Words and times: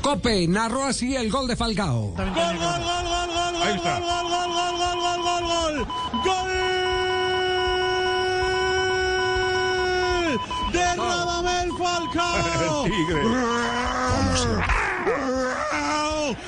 Cope 0.00 0.48
narró 0.48 0.84
así 0.84 1.14
el 1.14 1.30
gol 1.30 1.46
de 1.46 1.56
Falcao. 1.56 2.14
Gol, 2.16 2.16
gol, 2.16 2.34
gol, 2.34 2.56
gol, 2.56 3.04
gol, 3.04 3.36
gol, 3.36 3.52
gol, 3.52 3.84
gol, 3.84 4.00
gol, 4.00 4.48
gol, 4.48 4.78
gol, 4.80 4.98
gol, 5.04 5.20
gol, 5.20 5.44
gol. 5.44 5.76
Gol 6.24 6.48
de 10.72 10.86
Radamel 10.96 11.68
Falcao. 11.76 12.84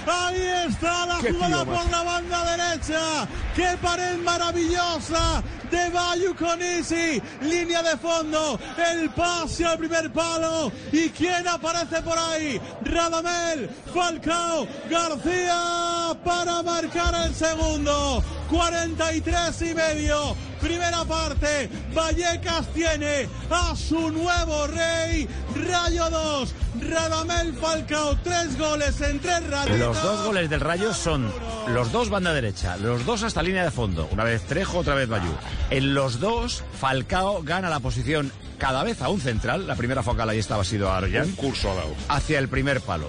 Ahí 0.06 0.44
está 0.66 1.04
la 1.04 1.16
jugada 1.16 1.60
por 1.66 1.90
la 1.90 2.02
banda 2.04 2.56
derecha. 2.56 3.28
Qué 3.54 3.76
pared 3.82 4.16
maravillosa 4.16 5.42
de 5.70 5.90
Bayu 5.90 6.34
Conisi. 6.34 7.20
Línea 7.42 7.82
de 7.82 7.96
fondo. 7.96 8.58
El 8.76 9.10
pase 9.10 9.64
al 9.64 9.78
primer 9.78 10.12
palo. 10.12 10.70
¿Y 10.92 11.10
quién 11.10 11.46
aparece 11.46 12.02
por 12.02 12.18
ahí? 12.18 12.60
Radamel 12.82 13.70
Falcao 13.92 14.66
García 14.90 16.16
para 16.24 16.62
marcar 16.62 17.14
el 17.26 17.34
segundo. 17.34 18.22
43 18.50 19.62
y 19.62 19.74
medio. 19.74 20.36
Primera 20.60 21.04
parte. 21.04 21.68
Vallecas 21.94 22.66
tiene 22.72 23.28
a 23.50 23.74
su 23.76 24.10
nuevo 24.10 24.66
rey. 24.66 25.28
Rayo 25.54 26.10
2. 26.10 26.54
Radamel 26.88 27.54
Falcao. 27.54 28.16
Tres 28.22 28.58
goles 28.58 29.00
en 29.00 29.18
tres 29.20 29.46
rayos. 29.48 29.78
Los 29.78 30.02
dos 30.02 30.26
goles 30.26 30.50
del 30.50 30.60
Rayo 30.60 30.94
son 30.94 31.30
los 31.68 31.90
dos 31.92 32.10
banda 32.10 32.32
derecha, 32.32 32.76
los 32.76 33.04
dos 33.04 33.22
hasta 33.22 33.42
línea 33.42 33.64
de 33.64 33.70
fondo. 33.70 34.08
Una 34.12 34.24
vez 34.24 34.42
Trejo, 34.42 34.78
otra 34.78 34.94
vez 34.94 35.08
Bayú. 35.08 35.30
En 35.70 35.94
los 35.94 36.20
dos, 36.20 36.62
Falcao 36.80 37.42
gana 37.42 37.68
la 37.68 37.80
posición 37.80 38.30
cada 38.58 38.84
vez 38.84 39.02
a 39.02 39.08
un 39.08 39.20
central. 39.20 39.66
La 39.66 39.74
primera 39.74 40.02
focal 40.02 40.28
ahí 40.28 40.38
estaba 40.38 40.64
sido 40.64 40.92
Arjan. 40.92 41.28
Un 41.28 41.32
curso 41.32 41.70
ha 41.70 41.74
dado. 41.74 41.94
Hacia 42.08 42.38
el 42.38 42.48
primer 42.48 42.80
palo. 42.80 43.08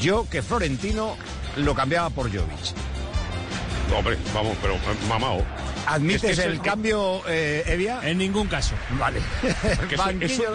Yo 0.00 0.28
que 0.28 0.42
Florentino 0.42 1.16
lo 1.56 1.74
cambiaba 1.74 2.10
por 2.10 2.26
Jovic. 2.30 2.93
Hombre, 3.96 4.18
vamos, 4.34 4.56
pero 4.60 4.74
eh, 4.74 4.78
mamao. 5.08 5.42
¿Admites 5.86 6.16
Es 6.16 6.22
que 6.22 6.32
es 6.32 6.38
el 6.38 6.60
cambio, 6.60 7.22
eh, 7.28 7.62
Evia? 7.66 8.00
En 8.02 8.18
ningún 8.18 8.46
caso. 8.48 8.74
Vale. 8.98 9.20
Banquillo 9.96 10.26
es 10.26 10.38
que 10.38 10.48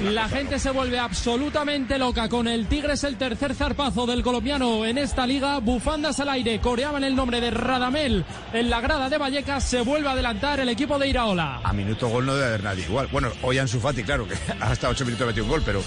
una 0.00 0.10
La 0.10 0.22
cosa, 0.24 0.36
gente 0.36 0.54
¿no? 0.56 0.58
se 0.60 0.70
vuelve 0.70 0.98
absolutamente 0.98 1.98
loca 1.98 2.28
con 2.28 2.46
el 2.46 2.66
Tigres, 2.66 3.04
el 3.04 3.16
tercer 3.16 3.54
zarpazo 3.54 4.06
del 4.06 4.22
colombiano 4.22 4.84
en 4.84 4.98
esta 4.98 5.26
liga. 5.26 5.58
Bufandas 5.58 6.20
al 6.20 6.28
aire, 6.28 6.60
coreaban 6.60 7.04
el 7.04 7.16
nombre 7.16 7.40
de 7.40 7.50
Radamel 7.50 8.24
en 8.52 8.70
la 8.70 8.80
grada 8.80 9.08
de 9.08 9.18
Vallecas. 9.18 9.64
Se 9.64 9.80
vuelve 9.80 10.08
a 10.08 10.12
adelantar 10.12 10.60
el 10.60 10.68
equipo 10.68 10.98
de 10.98 11.08
Iraola. 11.08 11.60
A 11.64 11.72
minuto 11.72 12.08
gol 12.08 12.26
no 12.26 12.34
debe 12.34 12.48
haber 12.48 12.62
nadie 12.62 12.84
igual. 12.84 13.08
Bueno, 13.10 13.30
hoy 13.42 13.58
Ansu 13.58 13.80
Fati, 13.80 14.02
claro, 14.04 14.28
que 14.28 14.34
hasta 14.60 14.88
ocho 14.90 15.04
minutos 15.06 15.26
metió 15.26 15.42
un 15.42 15.48
gol, 15.48 15.62
pero 15.64 15.82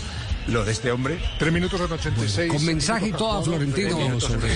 lo 0.48 0.64
de 0.64 0.72
este 0.72 0.92
hombre... 0.92 1.20
Tres 1.40 1.52
minutos 1.52 1.80
en 1.80 1.92
86. 1.92 2.52
Con 2.52 2.66
mensaje 2.66 3.10
y 3.10 3.12
todo 3.12 3.40
a 3.40 3.44
Florentino 3.44 4.20
sobre 4.20 4.50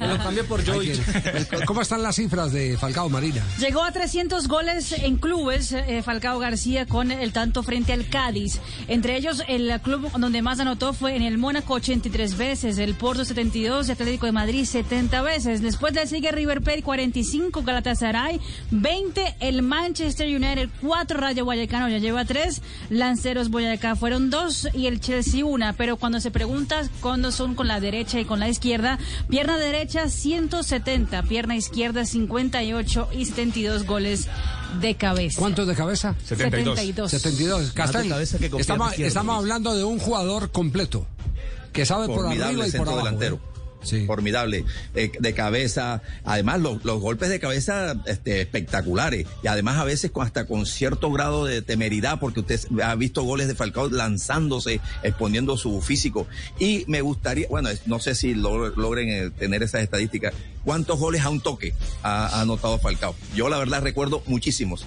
Lo 0.00 0.18
cambié 0.18 0.44
por 0.44 0.64
Jovic. 0.64 1.64
¿Cómo 1.64 1.82
están 1.82 2.02
las 2.02 2.16
cifras 2.16 2.52
de 2.52 2.76
Falcao 2.76 3.08
Marina? 3.08 3.42
Llegó 3.58 3.82
a 3.82 3.92
300 3.92 4.46
goles 4.48 4.92
en 4.92 5.16
clubes 5.16 5.72
eh, 5.72 6.02
Falcao 6.02 6.38
García 6.38 6.86
con 6.86 7.10
el 7.10 7.32
tanto 7.32 7.62
frente 7.62 7.92
al 7.92 8.08
Cádiz. 8.08 8.60
Entre 8.88 9.16
ellos, 9.16 9.42
el 9.48 9.80
club 9.80 10.10
donde 10.18 10.42
más 10.42 10.60
anotó 10.60 10.92
fue 10.92 11.16
en 11.16 11.22
el 11.22 11.38
Mónaco 11.38 11.74
83 11.74 12.36
veces, 12.36 12.78
el 12.78 12.94
Porto 12.94 13.24
72 13.24 13.88
y 13.88 13.92
Atlético 13.92 14.26
de 14.26 14.32
Madrid 14.32 14.64
70 14.64 15.22
veces. 15.22 15.62
Después 15.62 15.94
le 15.94 16.06
sigue 16.06 16.30
River 16.32 16.60
Plate 16.62 16.82
45, 16.82 17.62
Galatasaray 17.62 18.40
20, 18.70 19.36
el 19.40 19.62
Manchester 19.62 20.28
United 20.28 20.68
4, 20.82 21.18
Rayo 21.18 21.44
Vallecano 21.44 21.88
ya 21.88 21.98
lleva 21.98 22.24
3, 22.24 22.62
Lanceros 22.90 23.50
Boyacá 23.50 23.96
fueron 23.96 24.30
2 24.30 24.68
y 24.74 24.86
el 24.86 25.00
Chelsea 25.00 25.44
1. 25.44 25.74
Pero 25.76 25.96
cuando 25.96 26.20
se 26.20 26.30
pregunta 26.30 26.82
cuándo 27.00 27.32
son 27.32 27.54
con 27.54 27.68
la 27.68 27.80
derecha 27.80 28.20
y 28.20 28.24
con 28.24 28.40
la 28.40 28.48
izquierda, 28.48 28.98
pierna 29.28 29.58
derecha 29.58 30.08
170, 30.08 31.22
pierna 31.24 31.56
izquierda 31.56 32.04
58 32.04 33.08
y 33.12 33.24
72 33.24 33.84
goles 33.84 34.28
de 34.80 34.94
cabeza. 34.96 35.38
¿Cuántos 35.38 35.66
de 35.66 35.74
cabeza? 35.74 36.14
72. 36.24 37.10
72. 37.10 37.72
Castel, 37.72 38.08
cabeza 38.08 38.38
que 38.38 38.50
con 38.50 38.60
estamos, 38.60 38.98
estamos 38.98 39.36
hablando 39.36 39.74
de 39.74 39.84
un 39.84 39.98
jugador 39.98 40.50
completo 40.50 41.06
que 41.72 41.86
sabe 41.86 42.06
por 42.06 42.26
arriba 42.26 42.66
y 42.66 42.70
por 42.72 42.88
abajo. 42.88 43.04
delantero. 43.04 43.36
¿eh? 43.36 43.53
Formidable, 44.06 44.64
eh, 44.94 45.10
de 45.18 45.34
cabeza, 45.34 46.02
además 46.24 46.60
los, 46.60 46.82
golpes 47.00 47.28
de 47.28 47.40
cabeza 47.40 47.94
este, 48.06 48.40
espectaculares. 48.40 49.26
Y 49.42 49.46
además 49.48 49.78
a 49.78 49.84
veces 49.84 50.10
hasta 50.20 50.46
con 50.46 50.66
cierto 50.66 51.10
grado 51.12 51.44
de 51.44 51.62
temeridad 51.62 52.18
porque 52.20 52.40
usted 52.40 52.60
ha 52.82 52.94
visto 52.94 53.22
goles 53.22 53.48
de 53.48 53.54
Falcao 53.54 53.88
lanzándose, 53.90 54.80
exponiendo 55.02 55.56
su 55.56 55.80
físico. 55.82 56.26
Y 56.58 56.84
me 56.88 57.00
gustaría, 57.02 57.46
bueno, 57.48 57.68
no 57.86 57.98
sé 58.00 58.14
si 58.14 58.34
log- 58.34 58.74
logren 58.76 59.08
eh, 59.08 59.30
tener 59.30 59.62
esas 59.62 59.82
estadísticas, 59.82 60.34
cuántos 60.64 60.98
goles 60.98 61.22
a 61.22 61.30
un 61.30 61.40
toque 61.40 61.74
ha, 62.02 62.26
ha 62.26 62.40
anotado 62.40 62.78
Falcao. 62.78 63.14
Yo 63.34 63.48
la 63.48 63.58
verdad 63.58 63.82
recuerdo 63.82 64.22
muchísimos. 64.26 64.86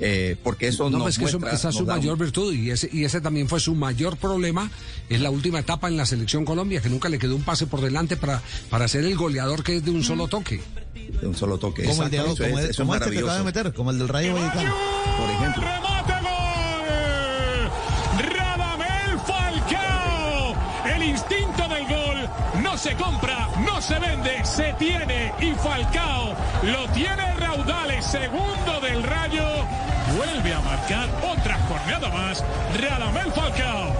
Eh, 0.00 0.36
porque 0.42 0.68
eso 0.68 0.90
No, 0.90 0.98
nos 0.98 1.08
es 1.10 1.18
que 1.18 1.24
eso- 1.24 1.38
muestra, 1.38 1.56
esa 1.58 1.68
es 1.70 1.74
su 1.76 1.82
un- 1.82 1.88
mayor 1.88 2.18
virtud 2.18 2.52
y 2.52 2.70
ese, 2.70 2.88
y 2.92 3.04
ese 3.04 3.20
también 3.20 3.48
fue 3.48 3.60
su 3.60 3.74
mayor 3.74 4.16
problema 4.16 4.70
en 5.08 5.22
la 5.22 5.30
última 5.30 5.58
etapa 5.60 5.88
en 5.88 5.96
la 5.96 6.04
selección 6.06 6.44
Colombia, 6.44 6.80
que 6.80 6.88
nunca 6.88 7.08
le 7.08 7.18
quedó 7.18 7.34
un 7.36 7.42
pase 7.42 7.66
por 7.66 7.80
delante 7.80 8.16
para, 8.16 8.42
para 8.70 8.88
ser 8.88 9.04
el 9.04 9.16
goleador 9.16 9.62
que 9.62 9.76
es 9.76 9.84
de 9.84 9.90
un 9.90 10.02
solo 10.04 10.28
toque. 10.28 10.60
de 11.20 11.26
un 11.26 11.36
solo 11.36 11.56
toque. 11.58 11.84
Como 11.84 12.02
el, 12.02 12.10
de, 12.10 12.16
eso 12.18 12.26
como, 12.36 12.58
es- 12.58 12.70
el- 12.70 12.76
como 12.76 12.94
este 12.94 13.10
que 13.10 13.18
acaba 13.18 13.38
de 13.38 13.44
meter, 13.44 13.72
como 13.72 13.90
el 13.90 13.98
del 13.98 14.08
Rayo 14.08 14.34
Vallecano. 14.34 14.74
Por 15.18 15.30
ejemplo. 15.30 15.62
¡Remate 15.62 16.12
gol! 16.22 17.70
¡Radamel 18.36 19.18
Falcao! 19.26 20.54
El 20.94 21.02
instinto 21.04 21.68
del 21.68 21.86
gol 21.86 22.28
no 22.62 22.76
se 22.78 22.94
compra, 22.96 23.48
no 23.64 23.80
se 23.80 23.98
vende, 23.98 24.44
se 24.44 24.72
tiene. 24.78 25.32
Y 25.40 25.52
Falcao 25.54 26.34
lo 26.64 26.88
tiene 26.92 27.34
Raudales, 27.36 28.04
segundo 28.06 28.80
del 28.82 29.02
Rayo. 29.02 29.44
Vuelve 30.14 30.52
a 30.52 30.60
marcar 30.60 31.08
otra 31.32 31.58
jornada 31.66 32.08
más. 32.10 32.44
Radamel 32.80 33.32
Falcao. 33.32 33.96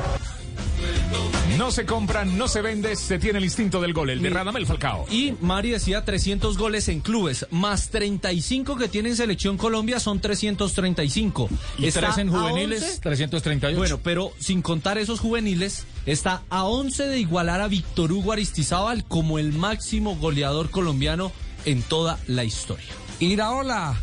No 1.56 1.70
se 1.70 1.86
compra, 1.86 2.24
no 2.24 2.48
se 2.48 2.60
vende, 2.60 2.94
se 2.96 3.18
tiene 3.18 3.38
el 3.38 3.44
instinto 3.44 3.80
del 3.80 3.94
gol, 3.94 4.10
el 4.10 4.20
de 4.20 4.28
Radamel 4.28 4.66
Falcao. 4.66 5.06
Y 5.10 5.32
Mari 5.40 5.70
decía 5.70 6.04
300 6.04 6.58
goles 6.58 6.88
en 6.88 7.00
clubes, 7.00 7.46
más 7.50 7.88
35 7.88 8.76
que 8.76 8.88
tiene 8.88 9.08
en 9.08 9.16
Selección 9.16 9.56
Colombia 9.56 9.98
son 9.98 10.20
335. 10.20 11.48
Y 11.78 11.86
Está 11.86 12.00
tres 12.00 12.18
en 12.18 12.28
juveniles, 12.28 12.82
11. 12.82 13.00
338. 13.00 13.78
Bueno, 13.78 14.00
pero 14.02 14.32
sin 14.38 14.60
contar 14.60 14.98
esos 14.98 15.18
juveniles, 15.18 15.86
está 16.04 16.42
a 16.50 16.64
11 16.64 17.06
de 17.06 17.18
igualar 17.20 17.62
a 17.62 17.68
Víctor 17.68 18.12
Hugo 18.12 18.32
Aristizábal 18.32 19.04
como 19.04 19.38
el 19.38 19.52
máximo 19.52 20.14
goleador 20.16 20.70
colombiano 20.70 21.32
en 21.64 21.82
toda 21.82 22.18
la 22.26 22.44
historia. 22.44 22.92
Iraola, 23.18 23.98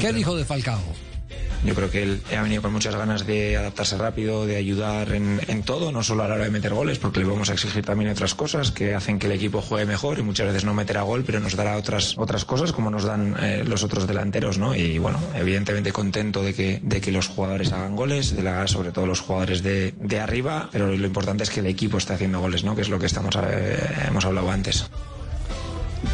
¿qué 0.00 0.12
dijo 0.12 0.34
de 0.36 0.44
Falcao? 0.44 0.82
Yo 1.64 1.74
creo 1.74 1.90
que 1.90 2.02
él 2.02 2.22
ha 2.36 2.42
venido 2.42 2.62
con 2.62 2.72
muchas 2.72 2.94
ganas 2.94 3.26
de 3.26 3.56
adaptarse 3.56 3.98
rápido, 3.98 4.46
de 4.46 4.56
ayudar 4.56 5.12
en, 5.12 5.62
todo, 5.62 5.92
no 5.92 6.02
solo 6.02 6.22
a 6.22 6.28
la 6.28 6.34
hora 6.34 6.44
de 6.44 6.50
meter 6.50 6.72
goles, 6.72 6.98
porque 6.98 7.20
le 7.20 7.26
vamos 7.26 7.50
a 7.50 7.52
exigir 7.52 7.84
también 7.84 8.10
otras 8.10 8.34
cosas 8.34 8.70
que 8.70 8.94
hacen 8.94 9.18
que 9.18 9.26
el 9.26 9.32
equipo 9.32 9.60
juegue 9.60 9.84
mejor 9.84 10.18
y 10.18 10.22
muchas 10.22 10.46
veces 10.46 10.64
no 10.64 10.72
meterá 10.72 11.02
gol, 11.02 11.24
pero 11.24 11.40
nos 11.40 11.56
dará 11.56 11.76
otras, 11.76 12.16
otras 12.16 12.44
cosas 12.44 12.72
como 12.72 12.90
nos 12.90 13.04
dan 13.04 13.36
eh, 13.40 13.64
los 13.66 13.82
otros 13.82 14.06
delanteros, 14.06 14.58
¿no? 14.58 14.74
Y 14.74 14.98
bueno, 14.98 15.18
evidentemente 15.34 15.92
contento 15.92 16.42
de 16.42 16.54
que, 16.54 16.80
de 16.82 17.00
que 17.00 17.12
los 17.12 17.28
jugadores 17.28 17.72
hagan 17.72 17.96
goles, 17.96 18.34
de 18.34 18.42
la, 18.42 18.66
sobre 18.68 18.92
todo 18.92 19.06
los 19.06 19.20
jugadores 19.20 19.62
de, 19.62 19.94
de 20.00 20.20
arriba, 20.20 20.68
pero 20.72 20.86
lo 20.86 21.06
importante 21.06 21.42
es 21.42 21.50
que 21.50 21.60
el 21.60 21.66
equipo 21.66 21.98
esté 21.98 22.14
haciendo 22.14 22.40
goles, 22.40 22.64
¿no? 22.64 22.76
Que 22.76 22.82
es 22.82 22.88
lo 22.88 22.98
que 22.98 23.06
estamos, 23.06 23.36
eh, 23.42 23.78
hemos 24.06 24.24
hablado 24.24 24.50
antes. 24.50 24.88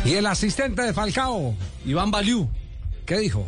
Y 0.05 0.15
el 0.15 0.27
asistente 0.27 0.83
de 0.83 0.93
Falcao, 0.93 1.55
Iván 1.85 2.11
Baliú. 2.11 2.49
¿qué 3.07 3.19
dijo? 3.19 3.47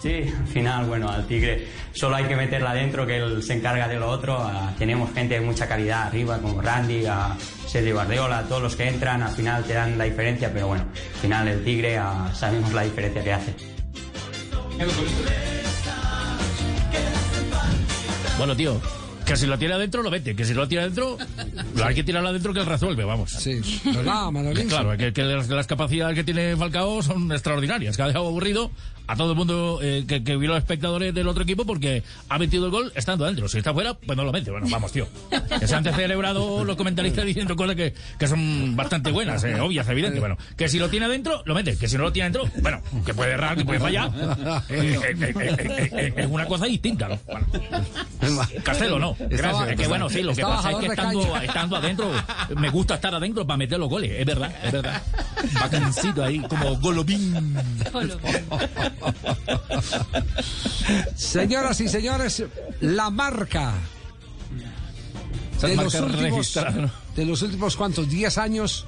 Sí, 0.00 0.32
al 0.38 0.46
final, 0.46 0.86
bueno, 0.86 1.10
al 1.10 1.26
Tigre 1.26 1.66
solo 1.92 2.16
hay 2.16 2.24
que 2.26 2.36
meterla 2.36 2.70
adentro, 2.70 3.04
que 3.04 3.16
él 3.16 3.42
se 3.42 3.54
encarga 3.54 3.88
de 3.88 3.98
lo 3.98 4.08
otro. 4.08 4.38
Ah, 4.38 4.72
tenemos 4.78 5.12
gente 5.12 5.34
de 5.34 5.40
mucha 5.40 5.66
calidad 5.66 6.06
arriba, 6.06 6.38
como 6.38 6.62
Randy, 6.62 7.06
a 7.06 7.36
Sergio 7.66 7.94
Guardiola, 7.94 8.44
todos 8.44 8.62
los 8.62 8.76
que 8.76 8.86
entran, 8.86 9.22
al 9.22 9.32
final 9.32 9.64
te 9.64 9.74
dan 9.74 9.98
la 9.98 10.04
diferencia, 10.04 10.52
pero 10.52 10.68
bueno, 10.68 10.84
al 10.84 11.20
final 11.20 11.48
el 11.48 11.64
Tigre 11.64 11.98
ah, 11.98 12.30
sabemos 12.32 12.72
la 12.72 12.82
diferencia 12.82 13.24
que 13.24 13.32
hace. 13.32 13.54
Bueno, 18.38 18.54
tío, 18.54 18.80
que 19.28 19.36
si 19.36 19.46
lo 19.46 19.58
tiene 19.58 19.74
adentro, 19.74 20.02
lo 20.02 20.10
mete. 20.10 20.34
Que 20.34 20.44
si 20.44 20.54
no 20.54 20.60
lo 20.60 20.68
tiene 20.68 20.84
adentro, 20.84 21.18
lo 21.76 21.84
hay 21.84 21.94
que 21.94 22.02
tirarlo 22.02 22.30
adentro 22.30 22.54
que 22.54 22.60
él 22.60 22.66
resuelve, 22.66 23.04
vamos. 23.04 23.30
Sí. 23.30 23.60
Claro, 24.68 24.96
que, 24.96 25.12
que 25.12 25.22
las, 25.22 25.48
las 25.48 25.66
capacidades 25.66 26.14
que 26.14 26.24
tiene 26.24 26.56
Falcao 26.56 27.02
son 27.02 27.30
extraordinarias, 27.30 27.96
que 27.96 28.02
ha 28.02 28.06
dejado 28.06 28.28
aburrido 28.28 28.70
a 29.06 29.16
todo 29.16 29.32
el 29.32 29.38
mundo 29.38 29.80
eh, 29.82 30.04
que, 30.06 30.22
que 30.22 30.36
vio 30.36 30.50
los 30.50 30.58
espectadores 30.58 31.14
del 31.14 31.26
otro 31.28 31.42
equipo 31.42 31.64
porque 31.64 32.02
ha 32.28 32.38
metido 32.38 32.66
el 32.66 32.70
gol 32.70 32.92
estando 32.94 33.24
dentro. 33.24 33.48
Si 33.48 33.58
está 33.58 33.72
fuera, 33.72 33.94
pues 33.94 34.16
no 34.16 34.24
lo 34.24 34.32
mete. 34.32 34.50
Bueno, 34.50 34.66
vamos, 34.70 34.92
tío. 34.92 35.08
Que 35.58 35.66
se 35.66 35.74
han 35.74 35.82
celebrado 35.84 36.64
los 36.64 36.76
comentaristas 36.76 37.24
diciendo 37.24 37.56
cosas 37.56 37.74
que, 37.74 37.94
que 38.18 38.28
son 38.28 38.76
bastante 38.76 39.10
buenas, 39.10 39.42
eh, 39.44 39.58
obvias, 39.60 39.88
evidentes. 39.88 40.20
Bueno, 40.20 40.36
que 40.56 40.68
si 40.68 40.78
lo 40.78 40.90
tiene 40.90 41.08
dentro, 41.08 41.42
lo 41.46 41.54
mete. 41.54 41.76
Que 41.76 41.88
si 41.88 41.96
no 41.96 42.04
lo 42.04 42.12
tiene 42.12 42.30
dentro, 42.30 42.50
bueno, 42.60 42.82
que 43.04 43.14
puede 43.14 43.32
errar, 43.32 43.56
que 43.56 43.64
puede 43.64 43.80
fallar. 43.80 44.10
Eh, 44.68 44.98
eh, 45.00 46.12
es 46.16 46.26
una 46.26 46.46
cosa 46.46 46.66
distinta, 46.66 47.08
¿no? 47.08 47.18
Bueno. 47.26 47.46
Castelo 48.62 48.98
no. 48.98 49.16
Estaba- 49.30 49.70
Es 49.70 49.76
que 49.78 49.86
bueno, 49.88 50.08
sí, 50.08 50.22
lo 50.22 50.34
que 50.34 50.42
pasa 50.42 50.70
es 50.70 50.76
que 50.76 50.86
de 50.86 50.94
estando, 50.94 51.36
estando 51.36 51.76
adentro, 51.76 52.10
me 52.56 52.70
gusta 52.70 52.94
estar 52.94 53.14
adentro 53.14 53.46
para 53.46 53.56
meter 53.56 53.78
los 53.78 53.88
goles, 53.88 54.12
es 54.12 54.26
verdad, 54.26 54.52
es 54.64 54.72
verdad. 54.72 55.02
Bacancito 55.54 56.22
ahí, 56.24 56.40
como 56.40 56.76
golobín. 56.78 57.56
Señoras 61.16 61.80
y 61.80 61.88
señores, 61.88 62.44
la 62.80 63.10
marca 63.10 63.74
de 65.60 65.76
los, 65.76 65.94
últimos, 65.94 66.58
de 67.16 67.24
los 67.24 67.42
últimos 67.42 67.76
cuantos, 67.76 68.08
10 68.08 68.38
años, 68.38 68.86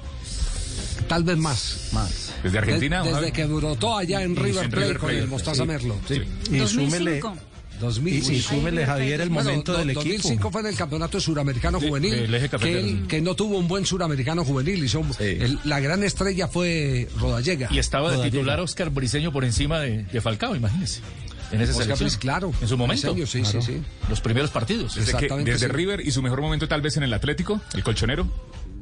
tal 1.07 1.23
vez 1.23 1.37
más. 1.37 1.89
Más. 1.91 2.33
Desde 2.43 2.57
Argentina. 2.57 3.03
Desde 3.03 3.15
Javi. 3.19 3.31
que 3.31 3.45
brotó 3.45 3.97
allá 3.97 4.23
en 4.23 4.35
River 4.35 4.69
Plate 4.69 4.85
River 4.85 4.97
con 4.97 5.09
el 5.11 5.27
Mostaza 5.27 5.63
sí. 5.63 5.67
Merlo. 5.67 5.95
Sí. 6.07 6.21
Y 6.51 6.67
súmele, 6.67 7.21
2005. 7.81 8.15
y, 8.31 8.35
2005. 8.37 8.55
súmele 8.55 8.85
Javier 8.85 9.21
el 9.21 9.29
Bueno, 9.29 9.49
momento 9.49 9.71
do- 9.73 9.77
del 9.79 9.89
equipo. 9.89 10.03
2005 10.05 10.51
fue 10.51 10.61
en 10.61 10.67
el 10.67 10.75
campeonato 10.75 11.19
suramericano 11.19 11.79
Sí, 11.79 11.87
juvenil, 11.89 12.13
el 12.13 12.33
eje 12.35 12.49
que, 12.49 12.79
él- 12.79 13.05
que 13.07 13.21
no 13.21 13.35
tuvo 13.35 13.57
un 13.57 13.67
buen 13.67 13.85
suramericano 13.85 14.45
juvenil. 14.45 14.83
hizo- 14.83 15.03
el- 15.19 15.59
la 15.65 15.79
gran 15.79 16.03
estrella 16.03 16.47
fue 16.47 17.07
Rodallega. 17.19 17.67
Y 17.71 17.79
estaba 17.79 18.09
de 18.11 18.15
Rodallega. 18.17 18.37
titular 18.37 18.59
Oscar 18.59 18.89
Briseño 18.89 19.31
por 19.31 19.43
encima 19.45 19.79
de, 19.79 20.03
de 20.03 20.21
Falcao, 20.21 20.55
imagínese. 20.55 21.01
En 21.51 21.59
esa 21.59 21.77
Oscar. 21.77 21.97
Briz, 21.97 22.15
claro. 22.15 22.53
En 22.61 22.67
su 22.69 22.77
momento. 22.77 23.13
Briseño, 23.13 23.27
sí, 23.27 23.41
Claro. 23.51 23.61
sí, 23.65 23.73
sí. 23.73 23.81
Los 24.09 24.21
primeros 24.21 24.51
partidos. 24.51 24.95
Desde, 24.95 25.17
que- 25.17 25.27
desde 25.43 25.65
sí. 25.67 25.71
River 25.73 25.99
y 25.99 26.11
su 26.11 26.21
mejor 26.21 26.39
momento 26.41 26.67
tal 26.69 26.81
vez 26.81 26.95
en 26.95 27.03
el 27.03 27.13
Atlético, 27.13 27.59
el 27.73 27.83
colchonero. 27.83 28.25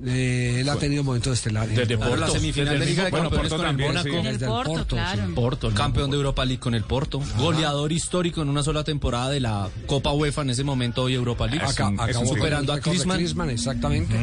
Eh, 0.06 0.60
él 0.62 0.69
ha 0.69 0.78
tenido 0.78 1.04
momentos 1.04 1.34
estelares. 1.34 1.75
Desde 1.75 1.98
Porto. 1.98 2.16
la 2.16 2.30
semifinal 2.30 2.80
de 2.80 2.86
Liga 2.86 3.04
de 3.06 3.12
mismo- 3.12 3.30
Bueno, 3.30 3.30
Campeones 3.30 3.50
Porto 3.50 3.56
con 3.57 3.66
el 3.66 3.69
también, 3.69 3.90
Mónaco. 3.90 4.10
sí. 4.10 4.16
En 4.16 4.25
el 4.25 4.34
Desde 4.34 4.46
el 4.46 4.51
Porto, 4.51 4.72
Porto, 4.74 4.96
claro. 4.96 5.25
sí. 5.28 5.34
Porto, 5.34 5.68
el 5.68 5.74
Campeón 5.74 6.10
de 6.12 6.16
Europa 6.18 6.46
League 6.46 6.60
con 6.60 6.74
el 6.75 6.84
Porto. 6.84 7.22
Goleador 7.38 7.92
histórico 7.92 8.42
en 8.42 8.50
una 8.50 8.63
sola 8.63 8.84
temporada 8.84 9.30
de 9.30 9.40
la 9.42 9.69
Copa 9.88 10.12
UEFA 10.13 10.44
en 10.44 10.51
ese 10.51 10.63
momento 10.63 11.04
hoy 11.04 11.16
Europa 11.16 11.48
League. 11.48 11.66
Es 11.66 11.72
Acá, 11.74 11.90
un- 11.90 12.00
acabó 12.00 12.25
super- 12.25 12.38
superando 12.40 12.74
a 12.74 12.80
Klinsmann. 12.80 13.50
exactamente. 13.50 14.16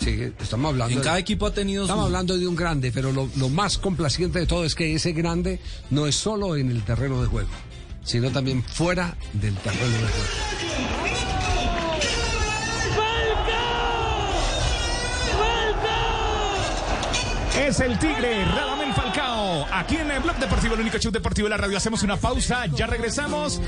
Sí, 0.00 0.18
estamos 0.40 0.70
hablando. 0.70 0.92
En 0.94 0.98
de- 0.98 1.04
cada 1.04 1.18
equipo 1.18 1.46
ha 1.46 1.54
tenido 1.54 1.84
Estamos 1.84 2.02
su... 2.02 2.06
hablando 2.06 2.36
de 2.36 2.48
un 2.48 2.56
grande, 2.56 2.90
pero 2.90 3.12
lo, 3.12 3.28
lo 3.36 3.48
más 3.48 3.78
complaciente 3.78 4.40
de 4.40 4.46
todo 4.46 4.64
es 4.64 4.74
que 4.74 4.94
ese 4.94 5.12
grande 5.12 5.60
no 5.90 6.06
es 6.08 6.16
solo 6.16 6.56
en 6.56 6.70
el 6.70 6.82
terreno 6.82 7.22
de 7.22 7.28
juego, 7.28 7.48
sino 8.02 8.30
también 8.30 8.64
fuera 8.64 9.16
del 9.34 9.54
terreno 9.54 9.84
de 9.86 9.98
juego. 9.98 10.89
Es 17.70 17.78
el 17.78 17.96
Tigre, 18.00 18.44
Radamel 18.46 18.92
Falcao. 18.92 19.64
Aquí 19.70 19.94
en 19.96 20.10
el 20.10 20.18
Blog 20.18 20.36
Deportivo, 20.38 20.74
el 20.74 20.80
único 20.80 20.98
show 20.98 21.12
deportivo 21.12 21.46
de 21.46 21.50
la 21.50 21.56
radio. 21.56 21.76
Hacemos 21.76 22.02
una 22.02 22.16
pausa, 22.16 22.66
ya 22.66 22.88
regresamos. 22.88 23.60